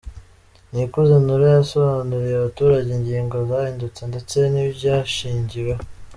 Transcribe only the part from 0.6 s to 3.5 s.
Nikuze Nura, yasobanuriye abaturage ingingo